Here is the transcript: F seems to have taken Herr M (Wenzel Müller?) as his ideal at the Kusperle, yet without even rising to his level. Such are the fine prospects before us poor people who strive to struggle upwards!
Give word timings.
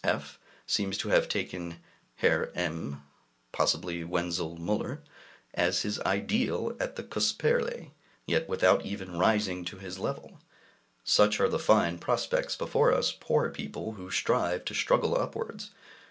F 0.03 0.39
seems 0.65 0.97
to 0.97 1.09
have 1.09 1.29
taken 1.29 1.77
Herr 2.15 2.51
M 2.55 3.03
(Wenzel 3.53 4.57
Müller?) 4.57 5.01
as 5.53 5.83
his 5.83 5.99
ideal 5.99 6.75
at 6.79 6.95
the 6.95 7.03
Kusperle, 7.03 7.91
yet 8.25 8.49
without 8.49 8.83
even 8.83 9.19
rising 9.19 9.63
to 9.65 9.77
his 9.77 9.99
level. 9.99 10.39
Such 11.03 11.39
are 11.39 11.49
the 11.49 11.59
fine 11.59 11.99
prospects 11.99 12.55
before 12.55 12.91
us 12.91 13.11
poor 13.11 13.51
people 13.51 13.91
who 13.91 14.09
strive 14.09 14.65
to 14.65 14.73
struggle 14.73 15.15
upwards! 15.15 15.69